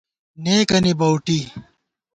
نېکَنی 0.43 0.93
بَؤٹی 0.99 1.39